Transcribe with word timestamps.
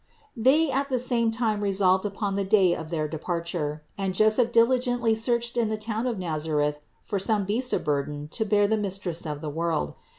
452. 0.33 0.43
They 0.65 0.71
at 0.71 0.89
the 0.89 0.97
same 0.97 1.29
time 1.29 1.61
resolved 1.61 2.07
upon 2.07 2.35
the 2.35 2.43
day 2.43 2.73
of 2.75 2.89
their 2.89 3.07
departure, 3.07 3.83
and 3.99 4.15
Joseph 4.15 4.51
diligently 4.51 5.13
searched 5.13 5.57
in 5.57 5.69
the 5.69 5.77
town 5.77 6.07
of 6.07 6.17
Nazareth 6.17 6.79
for 7.03 7.19
some 7.19 7.45
beast 7.45 7.71
of 7.71 7.83
burden 7.83 8.27
to 8.29 8.43
bear 8.43 8.67
the 8.67 8.77
Mistress 8.77 9.27
of 9.27 9.41
the 9.41 9.49
world. 9.51 9.93